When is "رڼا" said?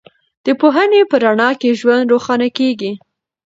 1.23-1.49